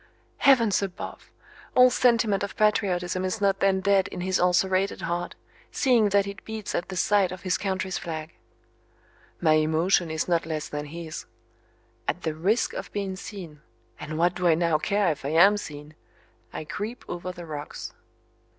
[0.39, 1.31] Heavens above!
[1.75, 5.35] All sentiment of patriotism is not then dead in his ulcerated heart,
[5.71, 8.33] seeing that it beats at the sight of his country's flag!
[9.39, 11.27] My emotion is not less than his.
[12.07, 13.61] At the risk of being seen
[13.99, 15.93] and what do I now care if I am seen?
[16.51, 17.93] I creep over the rocks.